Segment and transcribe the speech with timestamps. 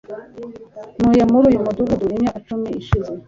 [0.99, 3.11] ntuye muri uyu mudugudu imyaka icumi ishize